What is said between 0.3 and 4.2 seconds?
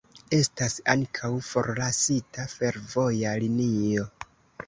Estas ankaŭ forlasita fervoja linio.